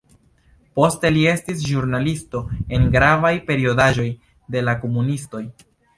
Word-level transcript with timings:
Poste 0.79 1.09
li 1.17 1.25
estis 1.33 1.59
ĵurnalisto 1.67 2.41
en 2.79 2.89
gravaj 2.97 3.33
periodaĵoj 3.51 4.07
de 4.57 4.65
la 4.65 4.77
komunistoj. 4.87 5.45